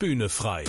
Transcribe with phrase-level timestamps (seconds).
[0.00, 0.62] Bühne frei.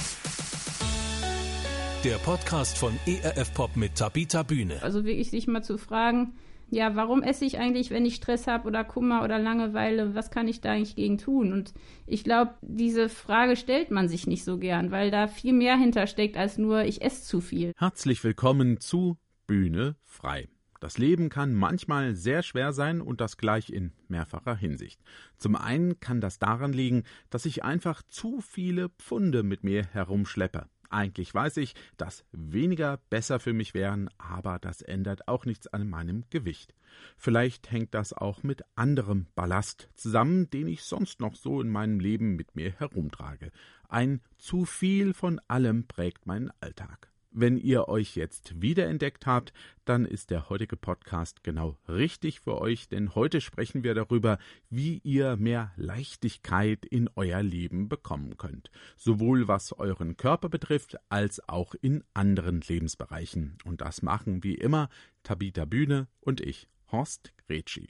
[2.03, 4.81] Der Podcast von ERF Pop mit Tabita Bühne.
[4.81, 6.33] Also wirklich sich mal zu fragen,
[6.71, 10.15] ja, warum esse ich eigentlich, wenn ich Stress habe oder Kummer oder Langeweile?
[10.15, 11.53] Was kann ich da eigentlich gegen tun?
[11.53, 11.75] Und
[12.07, 16.35] ich glaube, diese Frage stellt man sich nicht so gern, weil da viel mehr hintersteckt
[16.35, 17.73] als nur ich esse zu viel.
[17.77, 20.47] Herzlich willkommen zu Bühne frei.
[20.79, 25.01] Das Leben kann manchmal sehr schwer sein und das gleich in mehrfacher Hinsicht.
[25.37, 30.67] Zum einen kann das daran liegen, dass ich einfach zu viele Pfunde mit mir herumschleppe.
[30.89, 35.87] Eigentlich weiß ich, dass weniger besser für mich wären, aber das ändert auch nichts an
[35.87, 36.73] meinem Gewicht.
[37.15, 41.99] Vielleicht hängt das auch mit anderem Ballast zusammen, den ich sonst noch so in meinem
[41.99, 43.51] Leben mit mir herumtrage.
[43.87, 47.09] Ein zu viel von allem prägt meinen Alltag.
[47.31, 49.53] Wenn ihr euch jetzt wiederentdeckt habt,
[49.85, 54.39] dann ist der heutige Podcast genau richtig für euch, denn heute sprechen wir darüber,
[54.71, 61.47] wie ihr mehr Leichtigkeit in euer Leben bekommen könnt, sowohl was euren Körper betrifft, als
[61.47, 63.59] auch in anderen Lebensbereichen.
[63.63, 64.89] Und das machen wie immer
[65.21, 67.89] Tabita Bühne und ich, Horst Gretschi.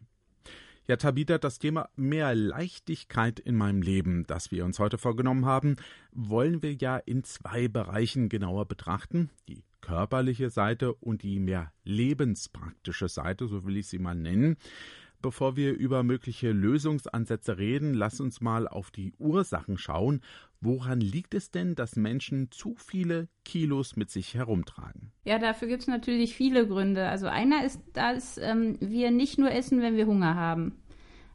[0.89, 5.75] Ja, Tabitha, das Thema mehr Leichtigkeit in meinem Leben, das wir uns heute vorgenommen haben,
[6.11, 9.29] wollen wir ja in zwei Bereichen genauer betrachten.
[9.47, 14.57] Die körperliche Seite und die mehr lebenspraktische Seite, so will ich sie mal nennen.
[15.21, 20.21] Bevor wir über mögliche Lösungsansätze reden, lass uns mal auf die Ursachen schauen.
[20.61, 25.11] Woran liegt es denn, dass Menschen zu viele Kilos mit sich herumtragen?
[25.25, 27.09] Ja, dafür gibt es natürlich viele Gründe.
[27.09, 30.79] Also einer ist, dass ähm, wir nicht nur essen, wenn wir Hunger haben.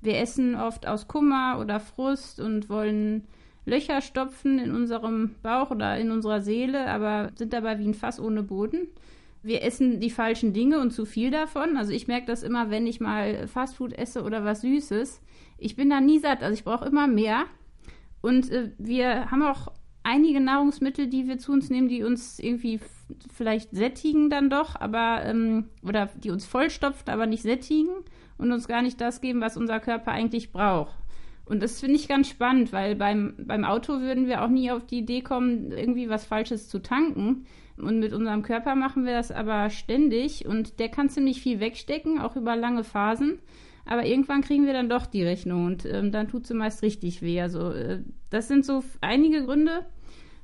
[0.00, 3.26] Wir essen oft aus Kummer oder Frust und wollen
[3.66, 8.18] Löcher stopfen in unserem Bauch oder in unserer Seele, aber sind dabei wie ein Fass
[8.18, 8.88] ohne Boden
[9.44, 11.76] wir essen die falschen Dinge und zu viel davon.
[11.76, 15.20] Also ich merke das immer, wenn ich mal Fastfood esse oder was Süßes.
[15.58, 17.44] Ich bin da nie satt, also ich brauche immer mehr.
[18.22, 19.70] Und äh, wir haben auch
[20.02, 22.80] einige Nahrungsmittel, die wir zu uns nehmen, die uns irgendwie
[23.32, 27.90] vielleicht sättigen dann doch, aber ähm, oder die uns vollstopfen, aber nicht sättigen
[28.38, 30.96] und uns gar nicht das geben, was unser Körper eigentlich braucht.
[31.46, 34.86] Und das finde ich ganz spannend, weil beim, beim Auto würden wir auch nie auf
[34.86, 37.44] die Idee kommen, irgendwie was Falsches zu tanken.
[37.76, 42.20] Und mit unserem Körper machen wir das aber ständig und der kann ziemlich viel wegstecken,
[42.20, 43.40] auch über lange Phasen.
[43.84, 47.20] Aber irgendwann kriegen wir dann doch die Rechnung und ähm, dann tut sie meist richtig
[47.20, 47.40] weh.
[47.40, 49.84] Also äh, das sind so einige Gründe.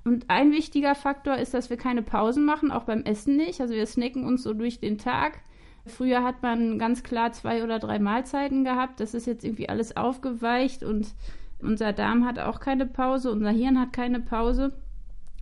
[0.05, 3.61] Und ein wichtiger Faktor ist, dass wir keine Pausen machen, auch beim Essen nicht.
[3.61, 5.41] Also wir snacken uns so durch den Tag.
[5.87, 9.01] Früher hat man ganz klar zwei oder drei Mahlzeiten gehabt.
[9.01, 11.15] Das ist jetzt irgendwie alles aufgeweicht und
[11.63, 14.73] unser Darm hat auch keine Pause, unser Hirn hat keine Pause.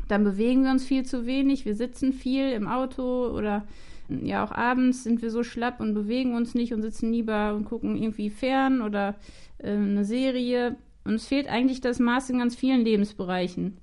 [0.08, 3.66] Dann bewegen wir uns viel zu wenig, wir sitzen viel im Auto oder
[4.08, 7.66] ja auch abends sind wir so schlapp und bewegen uns nicht und sitzen lieber und
[7.66, 9.14] gucken irgendwie fern oder
[9.58, 10.76] äh, eine Serie.
[11.04, 13.78] Und es fehlt eigentlich das Maß in ganz vielen Lebensbereichen.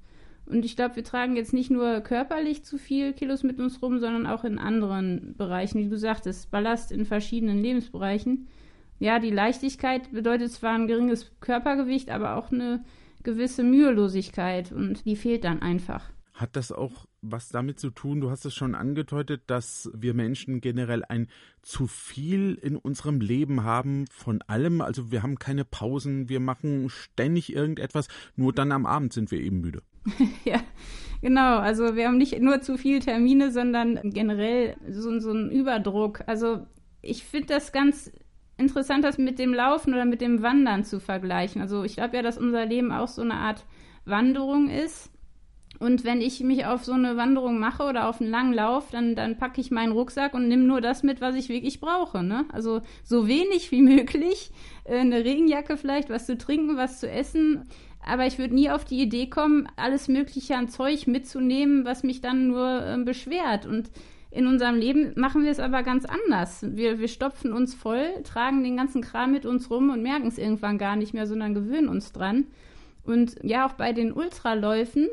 [0.48, 4.00] Und ich glaube, wir tragen jetzt nicht nur körperlich zu viel Kilos mit uns rum,
[4.00, 8.48] sondern auch in anderen Bereichen, wie du sagtest, Ballast in verschiedenen Lebensbereichen.
[9.00, 12.84] Ja, die Leichtigkeit bedeutet zwar ein geringes Körpergewicht, aber auch eine
[13.24, 16.12] gewisse Mühelosigkeit und die fehlt dann einfach.
[16.36, 20.60] Hat das auch was damit zu tun, du hast es schon angedeutet, dass wir Menschen
[20.60, 21.30] generell ein
[21.62, 24.82] zu viel in unserem Leben haben von allem.
[24.82, 29.40] Also wir haben keine Pausen, wir machen ständig irgendetwas, nur dann am Abend sind wir
[29.40, 29.82] eben müde.
[30.44, 30.60] ja,
[31.22, 31.60] genau.
[31.60, 36.22] Also wir haben nicht nur zu viele Termine, sondern generell so, so einen Überdruck.
[36.28, 36.68] Also
[37.02, 38.12] ich finde das ganz
[38.58, 41.62] interessant, das mit dem Laufen oder mit dem Wandern zu vergleichen.
[41.62, 43.66] Also ich glaube ja, dass unser Leben auch so eine Art
[44.04, 45.12] Wanderung ist
[45.80, 49.16] und wenn ich mich auf so eine Wanderung mache oder auf einen langen Lauf, dann,
[49.16, 52.24] dann packe ich meinen Rucksack und nehme nur das mit, was ich wirklich brauche.
[52.24, 52.46] Ne?
[52.52, 54.52] Also so wenig wie möglich,
[54.86, 57.68] äh, eine Regenjacke vielleicht, was zu trinken, was zu essen.
[58.06, 62.22] Aber ich würde nie auf die Idee kommen, alles Mögliche an Zeug mitzunehmen, was mich
[62.22, 63.66] dann nur äh, beschwert.
[63.66, 63.90] Und
[64.32, 66.66] in unserem Leben machen wir es aber ganz anders.
[66.70, 70.38] Wir, wir stopfen uns voll, tragen den ganzen Kram mit uns rum und merken es
[70.38, 72.46] irgendwann gar nicht mehr, sondern gewöhnen uns dran.
[73.06, 75.08] Und ja, auch bei den Ultraläufen,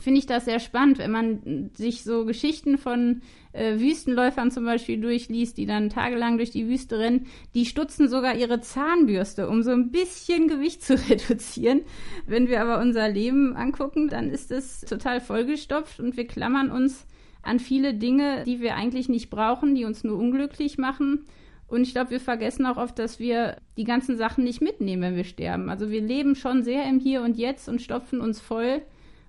[0.00, 3.22] finde ich das sehr spannend, wenn man sich so Geschichten von
[3.52, 8.36] äh, Wüstenläufern zum Beispiel durchliest, die dann tagelang durch die Wüste rennen, die stutzen sogar
[8.36, 11.82] ihre Zahnbürste, um so ein bisschen Gewicht zu reduzieren.
[12.26, 17.06] Wenn wir aber unser Leben angucken, dann ist es total vollgestopft und wir klammern uns
[17.42, 21.26] an viele Dinge, die wir eigentlich nicht brauchen, die uns nur unglücklich machen.
[21.66, 25.16] Und ich glaube, wir vergessen auch oft, dass wir die ganzen Sachen nicht mitnehmen, wenn
[25.16, 25.68] wir sterben.
[25.68, 28.82] Also wir leben schon sehr im Hier und Jetzt und stopfen uns voll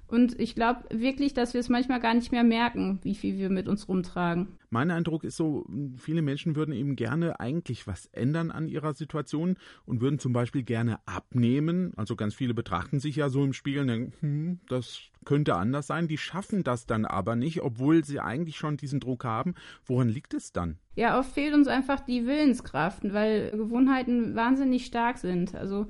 [0.10, 3.52] Und ich glaube wirklich, dass wir es manchmal gar nicht mehr merken, wie viel wir
[3.52, 4.48] mit uns rumtragen.
[4.72, 5.68] Mein Eindruck ist so,
[5.98, 10.64] viele Menschen würden eben gerne eigentlich was ändern an ihrer Situation und würden zum Beispiel
[10.64, 11.94] gerne abnehmen.
[11.96, 15.86] Also ganz viele betrachten sich ja so im Spiegel und denken, hm, das könnte anders
[15.86, 16.08] sein.
[16.08, 19.54] Die schaffen das dann aber nicht, obwohl sie eigentlich schon diesen Druck haben.
[19.86, 20.80] Woran liegt es dann?
[20.96, 25.54] Ja, oft fehlt uns einfach die Willenskraft, weil Gewohnheiten wahnsinnig stark sind.
[25.54, 25.86] Also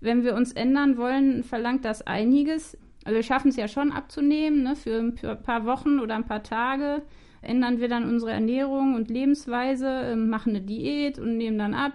[0.00, 2.76] wenn wir uns ändern wollen, verlangt das einiges.
[3.04, 4.76] Also wir schaffen es ja schon abzunehmen, ne?
[4.76, 7.02] für ein paar Wochen oder ein paar Tage
[7.42, 11.92] ändern wir dann unsere Ernährung und Lebensweise, ähm, machen eine Diät und nehmen dann ab.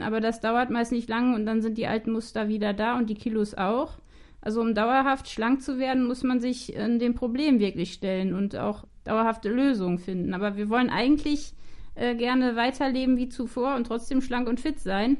[0.00, 3.10] Aber das dauert meist nicht lange und dann sind die alten Muster wieder da und
[3.10, 3.98] die Kilos auch.
[4.40, 8.56] Also um dauerhaft schlank zu werden, muss man sich äh, dem Problem wirklich stellen und
[8.56, 10.34] auch dauerhafte Lösungen finden.
[10.34, 11.54] Aber wir wollen eigentlich
[11.94, 15.16] äh, gerne weiterleben wie zuvor und trotzdem schlank und fit sein.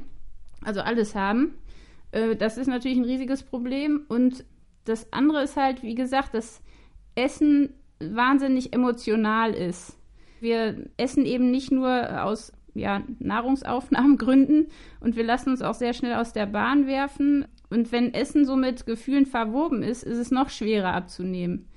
[0.63, 1.55] Also alles haben.
[2.11, 4.05] Äh, das ist natürlich ein riesiges Problem.
[4.09, 4.43] Und
[4.85, 6.61] das andere ist halt, wie gesagt, dass
[7.15, 9.97] Essen wahnsinnig emotional ist.
[10.39, 14.67] Wir essen eben nicht nur aus ja, Nahrungsaufnahmengründen
[14.99, 17.45] und wir lassen uns auch sehr schnell aus der Bahn werfen.
[17.69, 21.67] Und wenn Essen so mit Gefühlen verwoben ist, ist es noch schwerer abzunehmen.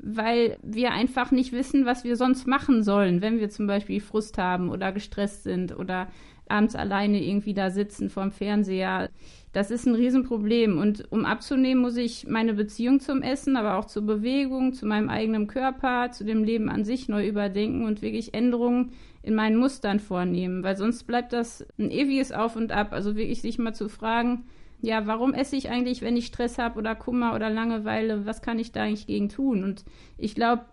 [0.00, 4.38] Weil wir einfach nicht wissen, was wir sonst machen sollen, wenn wir zum Beispiel Frust
[4.38, 6.08] haben oder gestresst sind oder
[6.48, 9.10] abends alleine irgendwie da sitzen vorm Fernseher.
[9.58, 10.78] Das ist ein Riesenproblem.
[10.78, 15.08] Und um abzunehmen, muss ich meine Beziehung zum Essen, aber auch zur Bewegung, zu meinem
[15.08, 19.98] eigenen Körper, zu dem Leben an sich neu überdenken und wirklich Änderungen in meinen Mustern
[19.98, 20.62] vornehmen.
[20.62, 22.92] Weil sonst bleibt das ein ewiges Auf und Ab.
[22.92, 24.44] Also wirklich sich mal zu fragen,
[24.80, 28.26] ja, warum esse ich eigentlich, wenn ich Stress habe oder Kummer oder Langeweile?
[28.26, 29.64] Was kann ich da eigentlich gegen tun?
[29.64, 29.84] Und
[30.18, 30.66] ich glaube,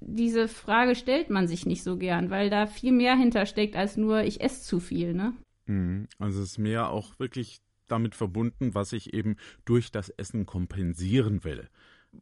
[0.00, 4.22] diese Frage stellt man sich nicht so gern, weil da viel mehr hintersteckt als nur,
[4.22, 5.34] ich esse zu viel, ne?
[5.66, 6.08] Mhm.
[6.18, 7.60] Also es ist mehr auch wirklich
[7.92, 11.68] damit verbunden, was ich eben durch das Essen kompensieren will.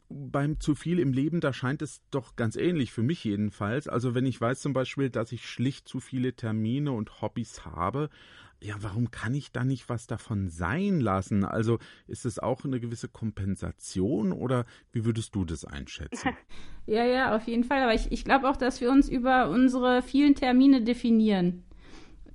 [0.07, 3.87] Beim zu viel im Leben, da scheint es doch ganz ähnlich, für mich jedenfalls.
[3.87, 8.09] Also wenn ich weiß zum Beispiel, dass ich schlicht zu viele Termine und Hobbys habe,
[8.63, 11.43] ja, warum kann ich da nicht was davon sein lassen?
[11.43, 16.29] Also ist es auch eine gewisse Kompensation oder wie würdest du das einschätzen?
[16.85, 17.81] ja, ja, auf jeden Fall.
[17.81, 21.63] Aber ich, ich glaube auch, dass wir uns über unsere vielen Termine definieren.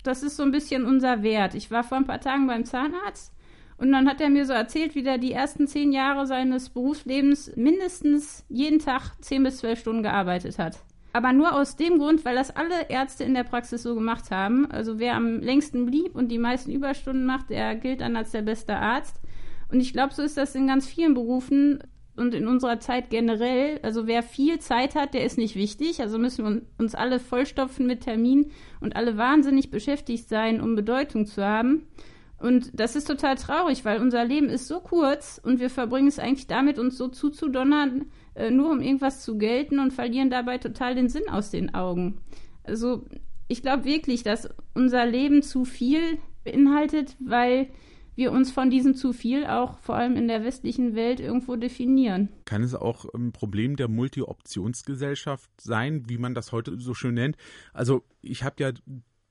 [0.07, 1.55] Das ist so ein bisschen unser Wert.
[1.55, 3.33] Ich war vor ein paar Tagen beim Zahnarzt
[3.79, 7.55] und dann hat er mir so erzählt, wie der die ersten zehn Jahre seines Berufslebens
[7.57, 10.79] mindestens jeden Tag zehn bis zwölf Stunden gearbeitet hat.
[11.13, 14.71] Aber nur aus dem Grund, weil das alle Ärzte in der Praxis so gemacht haben.
[14.71, 18.43] Also wer am längsten blieb und die meisten Überstunden macht, der gilt dann als der
[18.43, 19.21] beste Arzt.
[19.71, 21.83] Und ich glaube, so ist das in ganz vielen Berufen
[22.17, 23.79] und in unserer Zeit generell.
[23.83, 26.01] Also wer viel Zeit hat, der ist nicht wichtig.
[26.01, 31.27] Also müssen wir uns alle vollstopfen mit Terminen und alle wahnsinnig beschäftigt sein, um Bedeutung
[31.27, 31.87] zu haben.
[32.39, 36.19] Und das ist total traurig, weil unser Leben ist so kurz und wir verbringen es
[36.19, 40.95] eigentlich damit, uns so zuzudonnern, äh, nur um irgendwas zu gelten und verlieren dabei total
[40.95, 42.21] den Sinn aus den Augen.
[42.65, 43.07] Also
[43.49, 47.69] ich glaube wirklich, dass unser Leben zu viel beinhaltet, weil
[48.17, 52.31] wir uns von diesem zu viel auch vor allem in der westlichen Welt irgendwo definieren.
[52.45, 57.37] Kann es auch ein Problem der Multi-Optionsgesellschaft sein, wie man das heute so schön nennt?
[57.73, 58.73] Also ich habe ja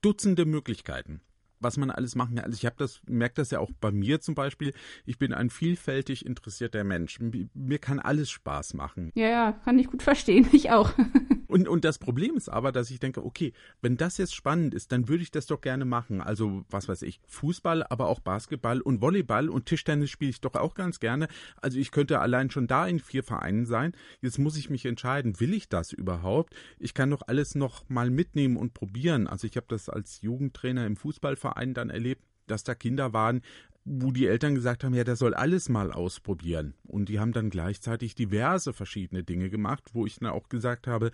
[0.02, 1.22] Dutzende Möglichkeiten
[1.60, 2.46] was man alles machen kann.
[2.46, 4.74] Also ich habe das, merke das ja auch bei mir zum Beispiel.
[5.06, 7.19] Ich bin ein vielfältig interessierter Mensch.
[7.54, 9.12] Mir kann alles Spaß machen.
[9.16, 10.48] Ja, ja, kann ich gut verstehen.
[10.56, 10.94] Ich auch.
[11.48, 14.92] Und, und das Problem ist aber, dass ich denke, okay, wenn das jetzt spannend ist,
[14.92, 16.19] dann würde ich das doch gerne machen.
[16.19, 20.56] Also, was weiß ich, Fußball, aber auch Basketball und Volleyball und Tischtennis spiele ich doch
[20.56, 21.28] auch ganz gerne.
[21.62, 23.94] Also, ich könnte allein schon da in vier Vereinen sein.
[24.22, 26.53] Jetzt muss ich mich entscheiden, will ich das überhaupt?
[26.77, 29.27] Ich kann doch alles noch mal mitnehmen und probieren.
[29.27, 30.98] Also, ich habe das als Jugendtrainer im
[31.46, 33.42] Fußballverein dann erlebt dass da Kinder waren,
[33.86, 36.75] wo die Eltern gesagt haben, ja, der soll alles mal ausprobieren.
[36.84, 41.10] Und die haben dann gleichzeitig diverse verschiedene Dinge gemacht, wo ich dann auch gesagt habe,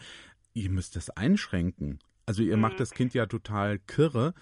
[0.54, 2.00] ihr müsst das einschränken.
[2.26, 2.80] Also ihr macht mhm.
[2.80, 4.34] das Kind ja total kirre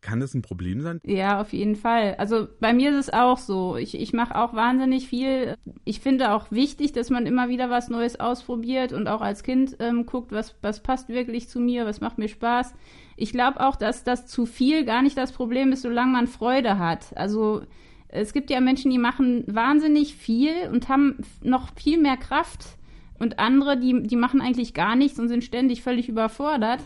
[0.00, 1.00] kann das ein Problem sein?
[1.04, 2.14] Ja, auf jeden Fall.
[2.18, 3.76] Also bei mir ist es auch so.
[3.76, 5.56] Ich, ich mache auch wahnsinnig viel.
[5.84, 9.76] Ich finde auch wichtig, dass man immer wieder was Neues ausprobiert und auch als Kind
[9.80, 12.74] ähm, guckt, was, was passt wirklich zu mir, was macht mir Spaß.
[13.16, 16.78] Ich glaube auch, dass das zu viel gar nicht das Problem ist, solange man Freude
[16.78, 17.16] hat.
[17.16, 17.62] Also
[18.08, 22.76] es gibt ja Menschen, die machen wahnsinnig viel und haben noch viel mehr Kraft
[23.18, 26.80] und andere, die, die machen eigentlich gar nichts und sind ständig völlig überfordert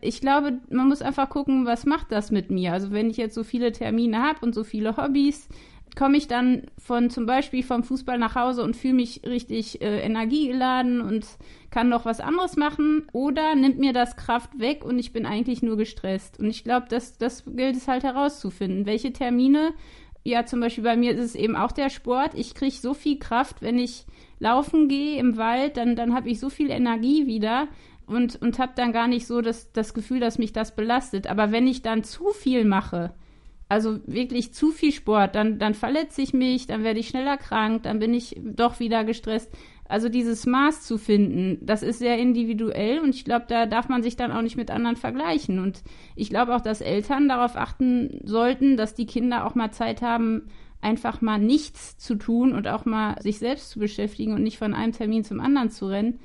[0.00, 2.72] ich glaube, man muss einfach gucken, was macht das mit mir.
[2.72, 5.48] Also wenn ich jetzt so viele Termine habe und so viele Hobbys,
[5.96, 10.00] komme ich dann von zum Beispiel vom Fußball nach Hause und fühle mich richtig äh,
[10.00, 11.26] energiegeladen und
[11.70, 15.62] kann noch was anderes machen oder nimmt mir das Kraft weg und ich bin eigentlich
[15.62, 16.38] nur gestresst.
[16.38, 18.86] Und ich glaube, das, das gilt es halt herauszufinden.
[18.86, 19.74] Welche Termine
[20.24, 22.34] ja, zum Beispiel bei mir ist es eben auch der Sport.
[22.34, 24.06] Ich kriege so viel Kraft, wenn ich
[24.38, 27.68] laufen gehe im Wald, dann, dann habe ich so viel Energie wieder
[28.12, 31.26] und, und habe dann gar nicht so das, das Gefühl, dass mich das belastet.
[31.26, 33.12] Aber wenn ich dann zu viel mache,
[33.68, 37.84] also wirklich zu viel Sport, dann, dann verletze ich mich, dann werde ich schneller krank,
[37.84, 39.50] dann bin ich doch wieder gestresst.
[39.88, 44.02] Also dieses Maß zu finden, das ist sehr individuell und ich glaube, da darf man
[44.02, 45.58] sich dann auch nicht mit anderen vergleichen.
[45.58, 45.82] Und
[46.16, 50.48] ich glaube auch, dass Eltern darauf achten sollten, dass die Kinder auch mal Zeit haben,
[50.82, 54.74] einfach mal nichts zu tun und auch mal sich selbst zu beschäftigen und nicht von
[54.74, 56.18] einem Termin zum anderen zu rennen,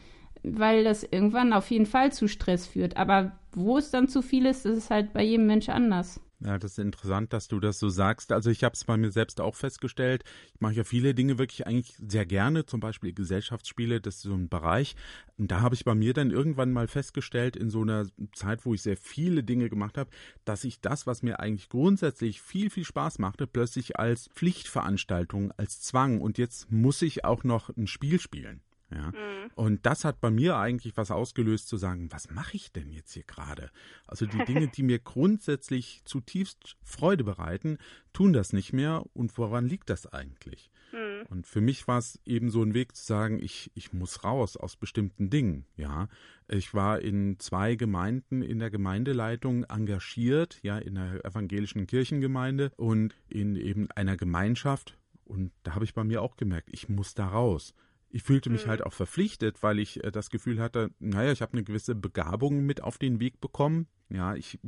[0.55, 2.97] weil das irgendwann auf jeden Fall zu Stress führt.
[2.97, 6.21] Aber wo es dann zu viel ist, das ist halt bei jedem Mensch anders.
[6.39, 8.31] Ja, das ist interessant, dass du das so sagst.
[8.31, 10.23] Also ich habe es bei mir selbst auch festgestellt.
[10.53, 14.35] Ich mache ja viele Dinge wirklich eigentlich sehr gerne, zum Beispiel Gesellschaftsspiele, das ist so
[14.35, 14.95] ein Bereich.
[15.37, 18.75] Und da habe ich bei mir dann irgendwann mal festgestellt, in so einer Zeit, wo
[18.75, 20.11] ich sehr viele Dinge gemacht habe,
[20.45, 25.81] dass ich das, was mir eigentlich grundsätzlich viel, viel Spaß machte, plötzlich als Pflichtveranstaltung, als
[25.81, 28.61] Zwang und jetzt muss ich auch noch ein Spiel spielen.
[28.89, 29.07] Ja.
[29.07, 29.51] Mhm.
[29.55, 33.13] Und das hat bei mir eigentlich was ausgelöst, zu sagen, was mache ich denn jetzt
[33.13, 33.69] hier gerade?
[34.05, 37.77] Also die Dinge, die mir grundsätzlich zutiefst Freude bereiten,
[38.13, 39.03] tun das nicht mehr.
[39.13, 40.71] Und woran liegt das eigentlich?
[40.93, 41.25] Mhm.
[41.29, 44.55] Und für mich war es eben so ein Weg zu sagen, ich, ich muss raus
[44.55, 45.65] aus bestimmten Dingen.
[45.75, 46.07] Ja,
[46.47, 53.13] ich war in zwei Gemeinden in der Gemeindeleitung engagiert, ja, in der evangelischen Kirchengemeinde und
[53.27, 54.97] in eben einer Gemeinschaft.
[55.25, 57.73] Und da habe ich bei mir auch gemerkt, ich muss da raus
[58.09, 58.69] ich fühlte mich mhm.
[58.69, 62.65] halt auch verpflichtet, weil ich äh, das Gefühl hatte, naja, ich habe eine gewisse Begabung
[62.65, 63.87] mit auf den Weg bekommen.
[64.09, 64.59] Ja, ich,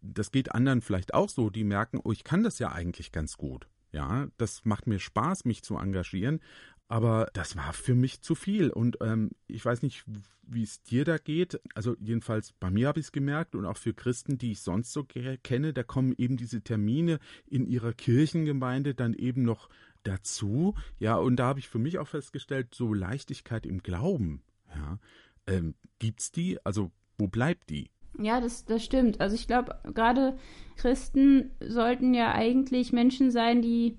[0.00, 3.36] das geht anderen vielleicht auch so, die merken, oh, ich kann das ja eigentlich ganz
[3.36, 3.68] gut.
[3.92, 6.40] Ja, das macht mir Spaß, mich zu engagieren.
[6.88, 8.70] Aber das war für mich zu viel.
[8.70, 10.04] Und ähm, ich weiß nicht,
[10.42, 11.60] wie es dir da geht.
[11.74, 14.92] Also jedenfalls bei mir habe ich es gemerkt und auch für Christen, die ich sonst
[14.92, 19.68] so kenne, da kommen eben diese Termine in ihrer Kirchengemeinde dann eben noch
[20.02, 20.74] dazu.
[20.98, 24.42] Ja, und da habe ich für mich auch festgestellt, so Leichtigkeit im Glauben,
[24.74, 24.98] ja,
[25.46, 26.58] ähm, gibt's die?
[26.64, 27.90] Also wo bleibt die?
[28.18, 29.20] Ja, das, das stimmt.
[29.20, 30.36] Also ich glaube, gerade
[30.76, 33.96] Christen sollten ja eigentlich Menschen sein, die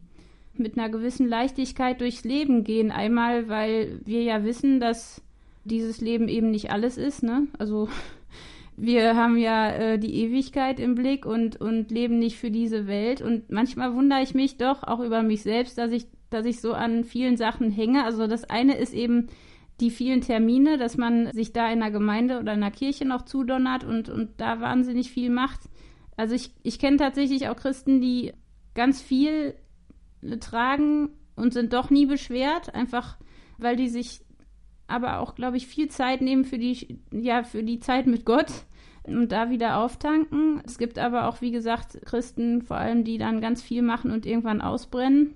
[0.55, 2.91] mit einer gewissen Leichtigkeit durchs Leben gehen.
[2.91, 5.21] Einmal, weil wir ja wissen, dass
[5.63, 7.47] dieses Leben eben nicht alles ist, ne?
[7.57, 7.89] Also
[8.77, 13.21] wir haben ja äh, die Ewigkeit im Blick und, und leben nicht für diese Welt.
[13.21, 16.73] Und manchmal wundere ich mich doch auch über mich selbst, dass ich, dass ich so
[16.73, 18.03] an vielen Sachen hänge.
[18.03, 19.27] Also das eine ist eben
[19.79, 23.23] die vielen Termine, dass man sich da in einer Gemeinde oder in einer Kirche noch
[23.23, 25.61] zudonnert und, und da wahnsinnig viel macht.
[26.15, 28.33] Also ich, ich kenne tatsächlich auch Christen, die
[28.75, 29.55] ganz viel
[30.39, 33.17] tragen und sind doch nie beschwert, einfach
[33.57, 34.21] weil die sich
[34.93, 38.51] aber auch, glaube ich, viel Zeit nehmen für die, ja, für die Zeit mit Gott
[39.03, 40.61] und da wieder auftanken.
[40.65, 44.27] Es gibt aber auch, wie gesagt, Christen vor allem, die dann ganz viel machen und
[44.27, 45.35] irgendwann ausbrennen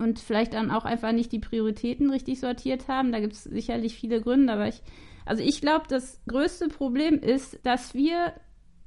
[0.00, 3.12] und vielleicht dann auch einfach nicht die Prioritäten richtig sortiert haben.
[3.12, 4.82] Da gibt es sicherlich viele Gründe, aber ich,
[5.24, 8.32] also ich glaube, das größte Problem ist, dass wir,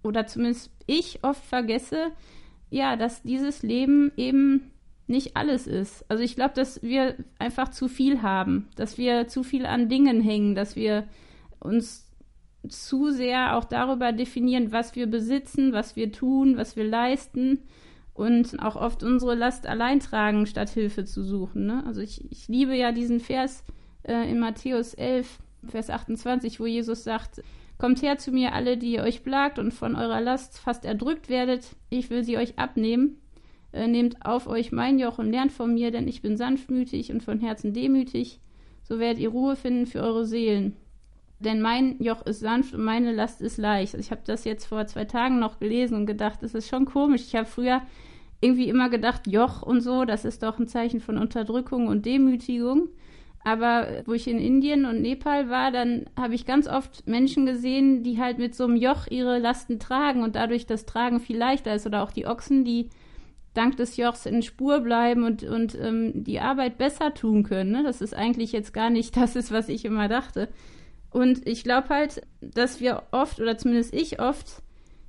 [0.03, 2.11] oder zumindest ich oft vergesse,
[2.69, 4.72] ja, dass dieses Leben eben
[5.13, 6.03] nicht alles ist.
[6.09, 10.19] Also ich glaube, dass wir einfach zu viel haben, dass wir zu viel an Dingen
[10.19, 11.07] hängen, dass wir
[11.59, 12.09] uns
[12.67, 17.59] zu sehr auch darüber definieren, was wir besitzen, was wir tun, was wir leisten
[18.13, 21.67] und auch oft unsere Last allein tragen, statt Hilfe zu suchen.
[21.67, 21.83] Ne?
[21.85, 23.63] Also ich, ich liebe ja diesen Vers
[24.03, 27.41] äh, in Matthäus 11, Vers 28, wo Jesus sagt,
[27.79, 31.27] Kommt her zu mir alle, die ihr euch plagt und von eurer Last fast erdrückt
[31.27, 33.17] werdet, ich will sie euch abnehmen.
[33.73, 37.23] Äh, nehmt auf euch mein Joch und lernt von mir, denn ich bin sanftmütig und
[37.23, 38.39] von Herzen demütig,
[38.83, 40.77] so werdet ihr Ruhe finden für eure Seelen.
[41.39, 43.95] Denn mein Joch ist sanft und meine Last ist leicht.
[43.95, 46.85] Also ich habe das jetzt vor zwei Tagen noch gelesen und gedacht, das ist schon
[46.85, 47.23] komisch.
[47.23, 47.81] Ich habe früher
[48.41, 52.89] irgendwie immer gedacht, Joch und so, das ist doch ein Zeichen von Unterdrückung und Demütigung.
[53.43, 58.03] Aber wo ich in Indien und Nepal war, dann habe ich ganz oft Menschen gesehen,
[58.03, 61.73] die halt mit so einem Joch ihre Lasten tragen und dadurch das Tragen viel leichter
[61.73, 61.85] ist.
[61.85, 62.89] Oder auch die Ochsen, die
[63.53, 67.71] dank des Jochs in Spur bleiben und, und ähm, die Arbeit besser tun können.
[67.71, 67.83] Ne?
[67.83, 70.49] Das ist eigentlich jetzt gar nicht das ist, was ich immer dachte.
[71.11, 74.63] Und ich glaube halt, dass wir oft, oder zumindest ich oft,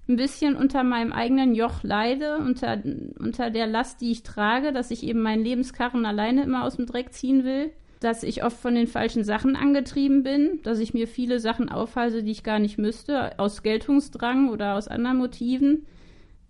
[0.07, 2.83] ein bisschen unter meinem eigenen Joch leide, unter,
[3.19, 6.85] unter der Last, die ich trage, dass ich eben meinen Lebenskarren alleine immer aus dem
[6.85, 11.09] Dreck ziehen will, dass ich oft von den falschen Sachen angetrieben bin, dass ich mir
[11.09, 15.87] viele Sachen aufhalte, die ich gar nicht müsste, aus Geltungsdrang oder aus anderen Motiven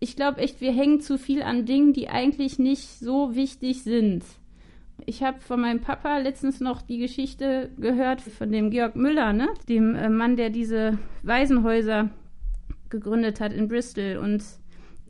[0.01, 4.25] ich glaube echt, wir hängen zu viel an Dingen, die eigentlich nicht so wichtig sind.
[5.07, 9.49] Ich habe von meinem Papa letztens noch die Geschichte gehört von dem Georg Müller, ne?
[9.69, 12.11] dem äh, Mann, der diese Waisenhäuser
[12.91, 14.19] gegründet hat in Bristol.
[14.23, 14.45] Und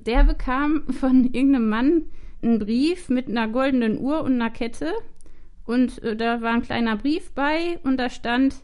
[0.06, 2.02] der bekam von irgendeinem Mann
[2.42, 4.92] einen Brief mit einer goldenen Uhr und einer Kette.
[5.64, 8.56] Und äh, da war ein kleiner Brief bei und da stand,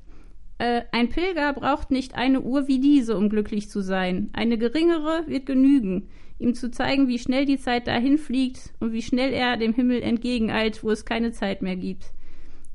[0.60, 4.28] äh, ein Pilger braucht nicht eine Uhr wie diese, um glücklich zu sein.
[4.34, 9.00] Eine geringere wird genügen, ihm zu zeigen, wie schnell die Zeit dahin fliegt und wie
[9.00, 12.12] schnell er dem Himmel entgegeneilt, wo es keine Zeit mehr gibt.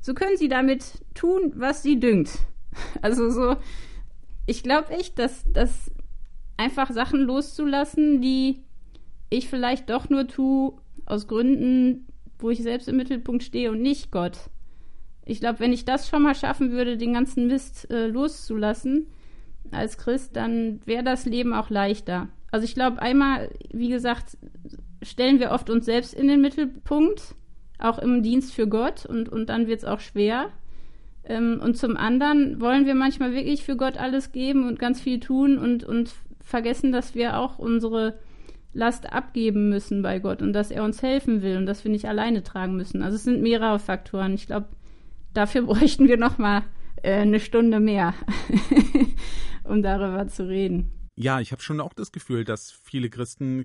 [0.00, 2.30] So können sie damit tun, was sie dünkt.
[3.00, 3.56] Also so,
[4.44, 5.90] ich glaube echt, dass, dass
[6.58, 8.64] einfach Sachen loszulassen, die
[9.30, 10.74] ich vielleicht doch nur tue
[11.06, 12.06] aus Gründen,
[12.38, 14.50] wo ich selbst im Mittelpunkt stehe und nicht Gott.
[15.26, 19.08] Ich glaube, wenn ich das schon mal schaffen würde, den ganzen Mist äh, loszulassen
[19.72, 22.28] als Christ, dann wäre das Leben auch leichter.
[22.52, 24.38] Also ich glaube, einmal, wie gesagt,
[25.02, 27.34] stellen wir oft uns selbst in den Mittelpunkt,
[27.78, 30.50] auch im Dienst für Gott, und, und dann wird es auch schwer.
[31.24, 35.18] Ähm, und zum anderen wollen wir manchmal wirklich für Gott alles geben und ganz viel
[35.18, 38.14] tun und, und vergessen, dass wir auch unsere
[38.72, 42.06] Last abgeben müssen bei Gott und dass er uns helfen will und dass wir nicht
[42.06, 43.02] alleine tragen müssen.
[43.02, 44.34] Also es sind mehrere Faktoren.
[44.34, 44.68] Ich glaube,
[45.36, 46.64] dafür bräuchten wir noch mal
[47.02, 48.14] äh, eine Stunde mehr,
[49.64, 50.92] um darüber zu reden.
[51.16, 53.64] Ja, ich habe schon auch das Gefühl, dass viele Christen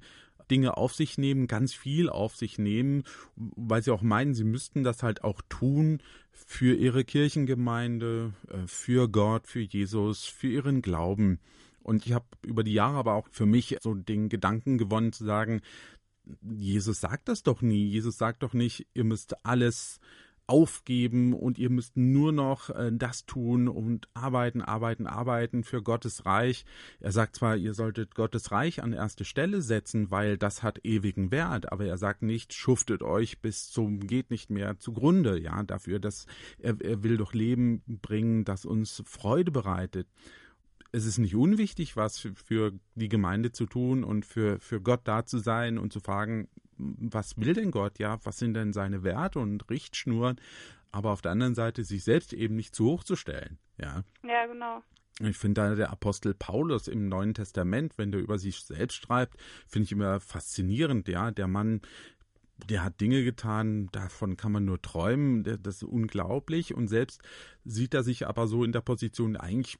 [0.49, 3.03] Dinge auf sich nehmen, ganz viel auf sich nehmen,
[3.35, 6.01] weil sie auch meinen, sie müssten das halt auch tun
[6.31, 11.39] für ihre Kirchengemeinde, äh, für Gott, für Jesus, für ihren Glauben.
[11.83, 15.23] Und ich habe über die Jahre aber auch für mich so den Gedanken gewonnen zu
[15.23, 15.61] sagen,
[16.43, 17.87] Jesus sagt das doch nie.
[17.87, 19.99] Jesus sagt doch nicht, ihr müsst alles
[20.51, 26.25] aufgeben und ihr müsst nur noch äh, das tun und arbeiten, arbeiten, arbeiten für Gottes
[26.25, 26.65] Reich.
[26.99, 31.31] Er sagt zwar, ihr solltet Gottes Reich an erste Stelle setzen, weil das hat ewigen
[31.31, 35.99] Wert, aber er sagt nicht, schuftet euch bis zum geht nicht mehr zugrunde, ja, dafür,
[35.99, 36.25] dass
[36.59, 40.07] er, er will doch Leben bringen, das uns Freude bereitet
[40.93, 45.25] es ist nicht unwichtig, was für, die Gemeinde zu tun und für, für Gott da
[45.25, 46.49] zu sein und zu fragen,
[46.81, 50.39] was will denn Gott, ja, was sind denn seine Werte und Richtschnuren,
[50.91, 54.03] aber auf der anderen Seite sich selbst eben nicht zu hoch zu stellen, ja.
[54.23, 54.81] Ja, genau.
[55.19, 59.37] Ich finde da der Apostel Paulus im Neuen Testament, wenn der über sich selbst schreibt,
[59.67, 61.81] finde ich immer faszinierend, ja, der Mann,
[62.69, 67.21] der hat Dinge getan, davon kann man nur träumen, das ist unglaublich und selbst
[67.65, 69.77] sieht er sich aber so in der Position, eigentlich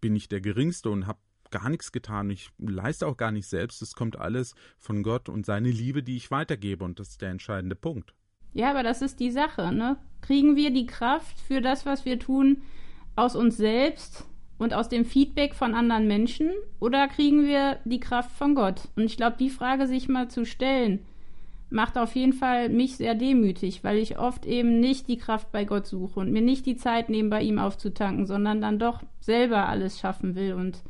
[0.00, 1.18] bin ich der Geringste und habe
[1.50, 2.30] gar nichts getan.
[2.30, 3.82] Ich leiste auch gar nicht selbst.
[3.82, 6.84] Es kommt alles von Gott und seine Liebe, die ich weitergebe.
[6.84, 8.14] Und das ist der entscheidende Punkt.
[8.52, 9.96] Ja, aber das ist die Sache, ne?
[10.22, 12.62] Kriegen wir die Kraft für das, was wir tun,
[13.16, 14.24] aus uns selbst
[14.58, 16.50] und aus dem Feedback von anderen Menschen?
[16.80, 18.88] Oder kriegen wir die Kraft von Gott?
[18.96, 21.00] Und ich glaube, die Frage sich mal zu stellen,
[21.70, 25.64] macht auf jeden Fall mich sehr demütig, weil ich oft eben nicht die Kraft bei
[25.64, 29.68] Gott suche und mir nicht die Zeit nehme, bei ihm aufzutanken, sondern dann doch selber
[29.68, 30.82] alles schaffen will und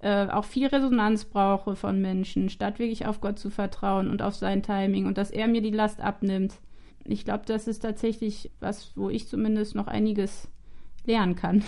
[0.00, 4.34] äh, auch viel Resonanz brauche von Menschen, statt wirklich auf Gott zu vertrauen und auf
[4.34, 6.60] sein Timing und dass er mir die Last abnimmt.
[7.04, 10.48] Ich glaube, das ist tatsächlich was, wo ich zumindest noch einiges
[11.04, 11.64] lernen kann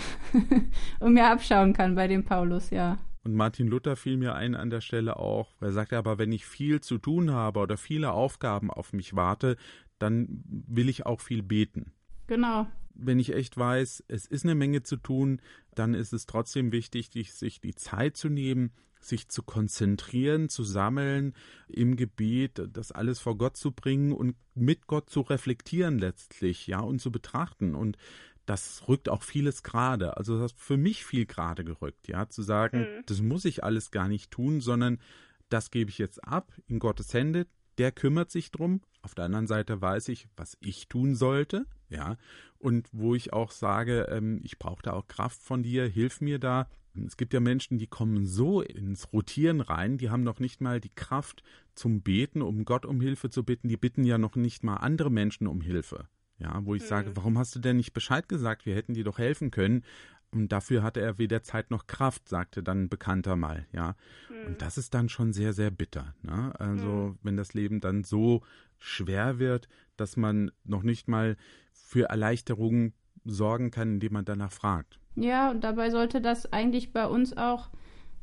[0.99, 2.97] und mir abschauen kann bei dem Paulus, ja.
[3.23, 5.49] Und Martin Luther fiel mir ein an der Stelle auch.
[5.61, 9.57] Er sagte aber, wenn ich viel zu tun habe oder viele Aufgaben auf mich warte,
[9.99, 11.91] dann will ich auch viel beten.
[12.27, 12.67] Genau.
[12.93, 15.41] Wenn ich echt weiß, es ist eine Menge zu tun,
[15.75, 21.33] dann ist es trotzdem wichtig, sich die Zeit zu nehmen, sich zu konzentrieren, zu sammeln
[21.67, 26.79] im Gebet, das alles vor Gott zu bringen und mit Gott zu reflektieren letztlich, ja,
[26.79, 27.73] und zu betrachten.
[27.73, 27.97] Und
[28.45, 30.17] das rückt auch vieles gerade.
[30.17, 33.03] Also das hat für mich viel gerade gerückt, ja, zu sagen, mhm.
[33.05, 34.99] das muss ich alles gar nicht tun, sondern
[35.49, 37.47] das gebe ich jetzt ab in Gottes Hände.
[37.81, 38.81] Der kümmert sich drum.
[39.01, 42.15] Auf der anderen Seite weiß ich, was ich tun sollte, ja,
[42.59, 46.37] und wo ich auch sage, ähm, ich brauche da auch Kraft von dir, hilf mir
[46.37, 46.69] da.
[47.07, 50.79] Es gibt ja Menschen, die kommen so ins Rotieren rein, die haben noch nicht mal
[50.79, 51.41] die Kraft
[51.73, 55.09] zum Beten, um Gott um Hilfe zu bitten, die bitten ja noch nicht mal andere
[55.09, 56.07] Menschen um Hilfe.
[56.37, 56.87] Ja, wo ich mhm.
[56.87, 58.67] sage, warum hast du denn nicht Bescheid gesagt?
[58.67, 59.83] Wir hätten dir doch helfen können.
[60.33, 63.95] Und dafür hatte er weder Zeit noch Kraft, sagte dann ein Bekannter mal, ja.
[64.29, 64.47] Mhm.
[64.47, 66.15] Und das ist dann schon sehr, sehr bitter.
[66.21, 66.53] Ne?
[66.57, 67.17] Also, mhm.
[67.21, 68.41] wenn das Leben dann so
[68.79, 69.67] schwer wird,
[69.97, 71.35] dass man noch nicht mal
[71.73, 72.93] für Erleichterung
[73.25, 74.99] sorgen kann, indem man danach fragt.
[75.15, 77.69] Ja, und dabei sollte das eigentlich bei uns auch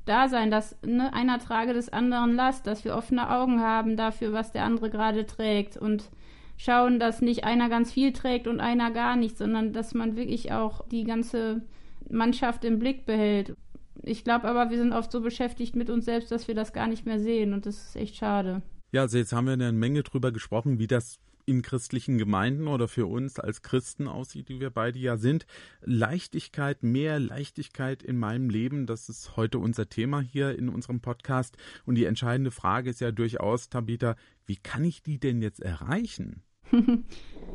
[0.06, 4.32] da sein, dass ne, einer trage des anderen Last, dass wir offene Augen haben dafür,
[4.32, 6.10] was der andere gerade trägt und
[6.56, 10.50] schauen, dass nicht einer ganz viel trägt und einer gar nichts, sondern dass man wirklich
[10.50, 11.62] auch die ganze
[12.10, 13.54] Mannschaft im Blick behält.
[14.02, 16.86] Ich glaube aber, wir sind oft so beschäftigt mit uns selbst, dass wir das gar
[16.86, 18.62] nicht mehr sehen und das ist echt schade.
[18.92, 21.18] Ja, also jetzt haben wir eine Menge drüber gesprochen, wie das
[21.48, 25.46] in christlichen Gemeinden oder für uns als Christen aussieht, die wir beide ja sind.
[25.80, 31.56] Leichtigkeit, mehr Leichtigkeit in meinem Leben, das ist heute unser Thema hier in unserem Podcast.
[31.86, 36.42] Und die entscheidende Frage ist ja durchaus, Tabitha, wie kann ich die denn jetzt erreichen?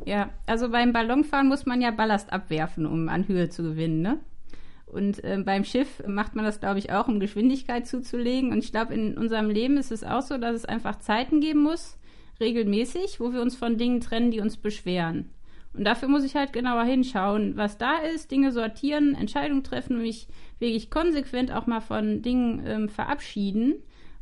[0.04, 4.20] ja, also beim Ballonfahren muss man ja Ballast abwerfen, um an Höhe zu gewinnen, ne?
[4.94, 8.52] Und äh, beim Schiff macht man das, glaube ich, auch, um Geschwindigkeit zuzulegen.
[8.52, 11.62] Und ich glaube, in unserem Leben ist es auch so, dass es einfach Zeiten geben
[11.62, 11.98] muss,
[12.40, 15.30] regelmäßig, wo wir uns von Dingen trennen, die uns beschweren.
[15.72, 20.28] Und dafür muss ich halt genauer hinschauen, was da ist, Dinge sortieren, Entscheidungen treffen mich
[20.60, 23.74] wirklich konsequent auch mal von Dingen ähm, verabschieden.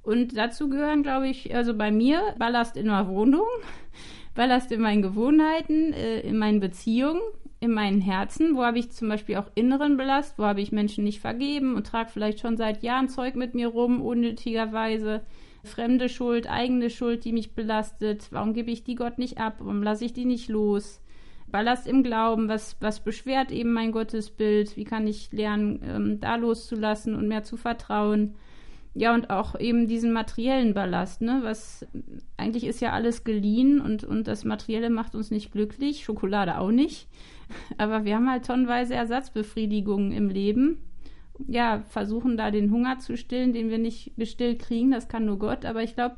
[0.02, 3.46] Und dazu gehören, glaube ich, also bei mir Ballast in der Wohnung,
[4.34, 7.20] Ballast in meinen Gewohnheiten, äh, in meinen Beziehungen,
[7.62, 11.04] in meinen Herzen, wo habe ich zum Beispiel auch inneren Belast, wo habe ich Menschen
[11.04, 15.22] nicht vergeben und trage vielleicht schon seit Jahren Zeug mit mir rum, unnötigerweise.
[15.62, 18.26] Fremde Schuld, eigene Schuld, die mich belastet.
[18.32, 19.58] Warum gebe ich die Gott nicht ab?
[19.60, 21.00] Warum lasse ich die nicht los?
[21.46, 24.76] Ballast im Glauben, was, was beschwert eben mein Gottesbild?
[24.76, 28.34] Wie kann ich lernen, ähm, da loszulassen und mehr zu vertrauen?
[28.94, 31.40] Ja, und auch eben diesen materiellen Ballast, ne?
[31.42, 31.86] Was
[32.36, 36.70] eigentlich ist ja alles geliehen und, und das Materielle macht uns nicht glücklich, Schokolade auch
[36.70, 37.08] nicht.
[37.78, 40.78] Aber wir haben halt tonnenweise Ersatzbefriedigungen im Leben.
[41.48, 45.38] Ja, versuchen da den Hunger zu stillen, den wir nicht gestillt kriegen, das kann nur
[45.38, 45.64] Gott.
[45.64, 46.16] Aber ich glaube,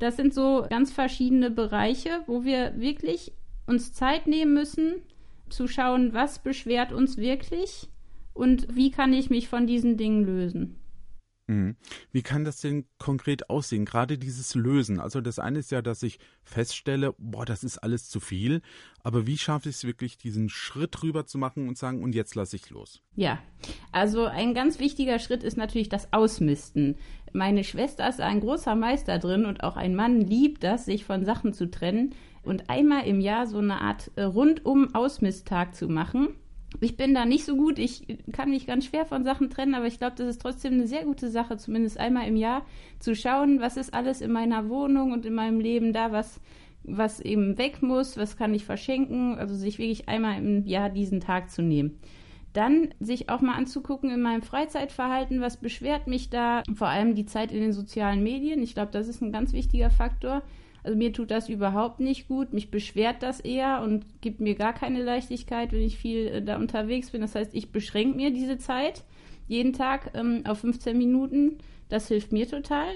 [0.00, 3.32] das sind so ganz verschiedene Bereiche, wo wir wirklich
[3.66, 4.94] uns Zeit nehmen müssen,
[5.50, 7.88] zu schauen, was beschwert uns wirklich
[8.34, 10.76] und wie kann ich mich von diesen Dingen lösen.
[11.48, 11.76] Mhm.
[12.12, 13.86] Wie kann das denn konkret aussehen?
[13.86, 15.00] Gerade dieses Lösen.
[15.00, 18.60] Also das eine ist ja, dass ich feststelle, boah, das ist alles zu viel.
[19.02, 22.34] Aber wie schaffe ich es wirklich, diesen Schritt rüber zu machen und sagen, und jetzt
[22.34, 23.02] lasse ich los?
[23.16, 23.38] Ja,
[23.92, 26.96] also ein ganz wichtiger Schritt ist natürlich das Ausmisten.
[27.32, 31.24] Meine Schwester ist ein großer Meister drin und auch ein Mann liebt das, sich von
[31.24, 36.34] Sachen zu trennen und einmal im Jahr so eine Art äh, rundum Ausmisttag zu machen
[36.80, 37.78] ich bin da nicht so gut.
[37.78, 40.86] Ich kann mich ganz schwer von Sachen trennen, aber ich glaube, das ist trotzdem eine
[40.86, 42.64] sehr gute Sache, zumindest einmal im Jahr
[42.98, 46.40] zu schauen, was ist alles in meiner Wohnung und in meinem Leben da, was,
[46.84, 49.38] was eben weg muss, was kann ich verschenken.
[49.38, 51.98] Also sich wirklich einmal im Jahr diesen Tag zu nehmen.
[52.52, 57.26] Dann sich auch mal anzugucken in meinem Freizeitverhalten, was beschwert mich da, vor allem die
[57.26, 58.62] Zeit in den sozialen Medien.
[58.62, 60.42] Ich glaube, das ist ein ganz wichtiger Faktor
[60.82, 62.52] also mir tut das überhaupt nicht gut.
[62.52, 66.56] Mich beschwert das eher und gibt mir gar keine Leichtigkeit, wenn ich viel äh, da
[66.56, 67.20] unterwegs bin.
[67.20, 69.04] Das heißt, ich beschränke mir diese Zeit
[69.46, 71.58] jeden Tag ähm, auf 15 Minuten.
[71.88, 72.88] Das hilft mir total.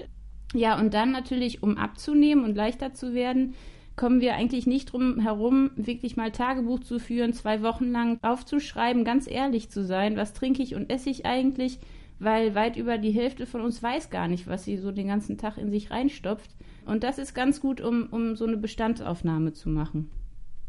[0.53, 3.55] Ja, und dann natürlich, um abzunehmen und leichter zu werden,
[3.95, 9.03] kommen wir eigentlich nicht drum herum, wirklich mal Tagebuch zu führen, zwei Wochen lang aufzuschreiben,
[9.03, 11.79] ganz ehrlich zu sein, was trinke ich und esse ich eigentlich,
[12.19, 15.37] weil weit über die Hälfte von uns weiß gar nicht, was sie so den ganzen
[15.37, 16.49] Tag in sich reinstopft.
[16.85, 20.09] Und das ist ganz gut, um, um so eine Bestandsaufnahme zu machen.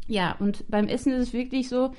[0.07, 1.91] Ja, und beim Essen ist es wirklich so,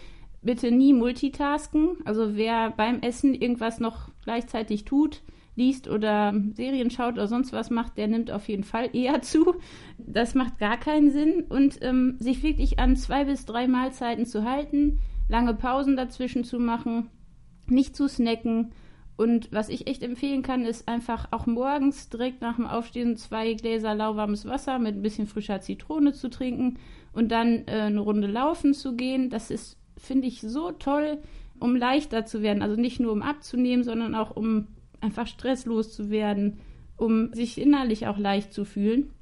[0.43, 1.97] bitte nie multitasken.
[2.05, 5.23] Also wer beim Essen irgendwas noch gleichzeitig tut,
[5.57, 9.57] liest oder Serien schaut oder sonst was macht, der nimmt auf jeden Fall eher zu.
[9.99, 11.45] Das macht gar keinen Sinn.
[11.49, 16.59] Und ähm, sich wirklich an zwei bis drei Mahlzeiten zu halten, lange Pausen dazwischen zu
[16.59, 17.09] machen,
[17.67, 18.73] nicht zu snacken
[19.17, 23.55] und was ich echt empfehlen kann, ist einfach auch morgens direkt nach dem Aufstehen zwei
[23.55, 26.79] Gläser lauwarmes Wasser mit ein bisschen frischer Zitrone zu trinken
[27.13, 29.31] und dann äh, eine Runde laufen zu gehen.
[29.31, 31.19] Das ist, finde ich, so toll,
[31.59, 32.63] um leichter zu werden.
[32.63, 34.67] Also nicht nur um abzunehmen, sondern auch um
[35.01, 36.59] einfach stresslos zu werden,
[36.99, 39.13] um sich innerlich auch leicht zu fühlen.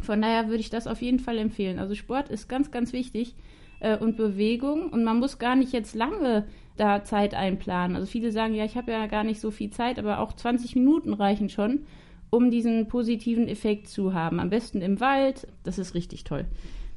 [0.00, 1.78] Von daher würde ich das auf jeden Fall empfehlen.
[1.78, 3.34] Also Sport ist ganz, ganz wichtig
[3.80, 4.88] äh, und Bewegung.
[4.90, 6.46] Und man muss gar nicht jetzt lange
[6.76, 7.96] da Zeit einplanen.
[7.96, 10.74] Also viele sagen, ja, ich habe ja gar nicht so viel Zeit, aber auch 20
[10.74, 11.86] Minuten reichen schon,
[12.30, 14.40] um diesen positiven Effekt zu haben.
[14.40, 16.46] Am besten im Wald, das ist richtig toll.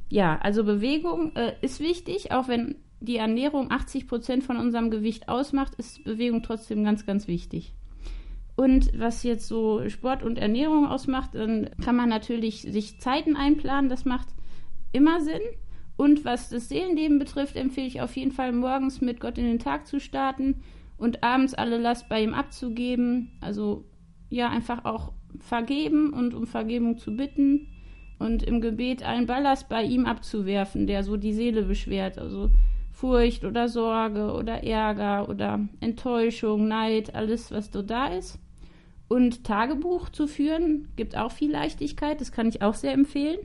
[0.09, 5.29] Ja, also Bewegung äh, ist wichtig, auch wenn die Ernährung 80 Prozent von unserem Gewicht
[5.29, 7.73] ausmacht, ist Bewegung trotzdem ganz, ganz wichtig.
[8.55, 13.87] Und was jetzt so Sport und Ernährung ausmacht, dann kann man natürlich sich Zeiten einplanen,
[13.87, 14.29] das macht
[14.91, 15.41] immer Sinn.
[15.97, 19.59] Und was das Seelenleben betrifft, empfehle ich auf jeden Fall morgens mit Gott in den
[19.59, 20.61] Tag zu starten
[20.97, 23.31] und abends alle Last bei ihm abzugeben.
[23.41, 23.83] Also
[24.29, 27.67] ja, einfach auch vergeben und um Vergebung zu bitten
[28.19, 32.17] und im Gebet allen Ballast bei ihm abzuwerfen, der so die Seele beschwert.
[32.17, 32.51] Also
[32.91, 38.39] Furcht oder Sorge oder Ärger oder Enttäuschung, Neid, alles, was so da ist.
[39.07, 43.37] Und Tagebuch zu führen, gibt auch viel Leichtigkeit, das kann ich auch sehr empfehlen.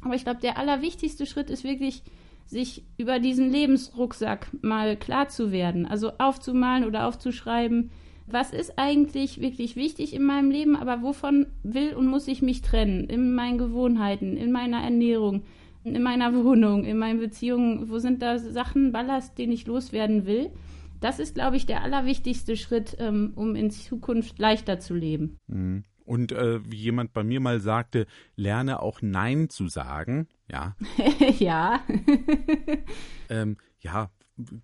[0.00, 2.02] Aber ich glaube, der allerwichtigste Schritt ist wirklich,
[2.46, 5.86] sich über diesen Lebensrucksack mal klar zu werden.
[5.86, 7.90] Also aufzumalen oder aufzuschreiben,
[8.26, 12.62] was ist eigentlich wirklich wichtig in meinem Leben, aber wovon will und muss ich mich
[12.62, 13.04] trennen?
[13.04, 15.42] In meinen Gewohnheiten, in meiner Ernährung,
[15.84, 20.50] in meiner Wohnung, in meinen Beziehungen, wo sind da Sachen, Ballast, den ich loswerden will?
[21.00, 25.38] Das ist, glaube ich, der allerwichtigste Schritt, ähm, um in Zukunft leichter zu leben.
[25.46, 25.84] Mhm.
[26.08, 30.26] Und äh, wie jemand bei mir mal sagte, lerne auch Nein zu sagen.
[30.50, 30.74] Ja.
[31.38, 31.82] ja.
[33.28, 34.10] ähm, ja,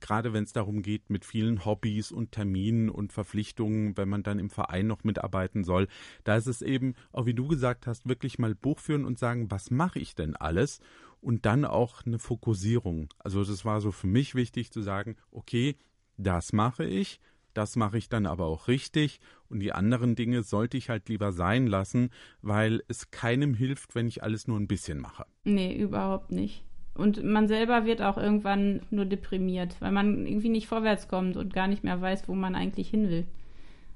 [0.01, 4.39] gerade wenn es darum geht, mit vielen Hobbys und Terminen und Verpflichtungen, wenn man dann
[4.39, 5.87] im Verein noch mitarbeiten soll,
[6.25, 9.51] da ist es eben, auch wie du gesagt hast, wirklich mal Buch führen und sagen,
[9.51, 10.81] was mache ich denn alles?
[11.21, 13.09] Und dann auch eine Fokussierung.
[13.19, 15.77] Also das war so für mich wichtig zu sagen, okay,
[16.17, 17.21] das mache ich,
[17.55, 21.33] das mache ich dann aber auch richtig und die anderen Dinge sollte ich halt lieber
[21.33, 22.11] sein lassen,
[22.43, 25.27] weil es keinem hilft, wenn ich alles nur ein bisschen mache.
[25.45, 26.65] Nee, überhaupt nicht.
[26.95, 31.53] Und man selber wird auch irgendwann nur deprimiert, weil man irgendwie nicht vorwärts kommt und
[31.53, 33.27] gar nicht mehr weiß, wo man eigentlich hin will.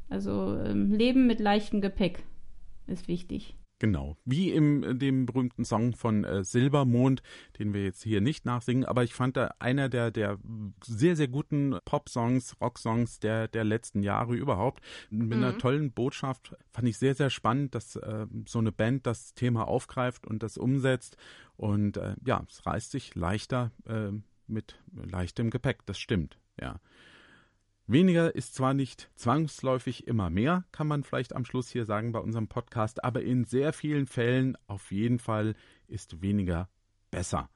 [0.08, 2.24] Also ähm, Leben mit leichtem Gepäck
[2.86, 3.54] ist wichtig.
[3.80, 7.22] Genau, wie in äh, dem berühmten Song von äh, Silbermond,
[7.58, 10.38] den wir jetzt hier nicht nachsingen, aber ich fand da einer der, der
[10.84, 14.82] sehr, sehr guten Pop-Songs, Rock-Songs der, der letzten Jahre überhaupt.
[15.10, 15.44] Mit mhm.
[15.44, 19.68] einer tollen Botschaft fand ich sehr, sehr spannend, dass äh, so eine Band das Thema
[19.68, 21.16] aufgreift und das umsetzt.
[21.56, 24.10] Und äh, ja, es reißt sich leichter äh,
[24.48, 26.80] mit leichtem Gepäck, das stimmt, ja.
[27.90, 32.18] Weniger ist zwar nicht zwangsläufig immer mehr, kann man vielleicht am Schluss hier sagen bei
[32.18, 35.54] unserem Podcast, aber in sehr vielen Fällen auf jeden Fall
[35.86, 36.68] ist weniger
[37.10, 37.48] besser.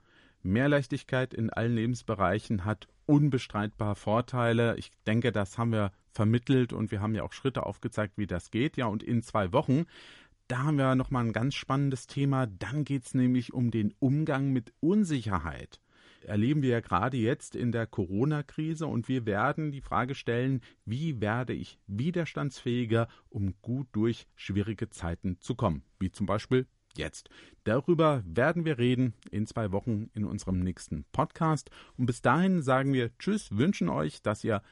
[0.42, 4.74] Mehr Leichtigkeit in allen Lebensbereichen hat unbestreitbar Vorteile.
[4.78, 8.50] Ich denke, das haben wir vermittelt und wir haben ja auch Schritte aufgezeigt, wie das
[8.50, 8.78] geht.
[8.78, 9.84] Ja, und in zwei Wochen,
[10.48, 12.46] da haben wir nochmal ein ganz spannendes Thema.
[12.46, 15.81] Dann geht es nämlich um den Umgang mit Unsicherheit
[16.24, 21.20] erleben wir ja gerade jetzt in der Corona-Krise und wir werden die Frage stellen, wie
[21.20, 27.30] werde ich widerstandsfähiger, um gut durch schwierige Zeiten zu kommen, wie zum Beispiel jetzt.
[27.64, 32.92] Darüber werden wir reden in zwei Wochen in unserem nächsten Podcast und bis dahin sagen
[32.92, 34.62] wir Tschüss, wünschen euch, dass ihr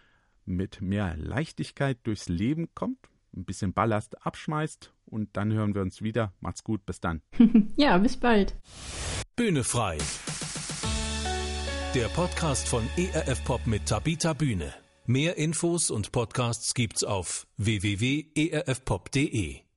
[0.44, 6.02] mit mehr Leichtigkeit durchs Leben kommt, ein bisschen Ballast abschmeißt und dann hören wir uns
[6.02, 6.32] wieder.
[6.40, 7.22] Macht's gut, bis dann.
[7.76, 8.56] ja, bis bald.
[9.36, 9.98] Bühne frei
[11.94, 14.72] der Podcast von ERF Pop mit Tabita Bühne.
[15.06, 19.69] Mehr Infos und Podcasts gibt's auf www.erfpop.de.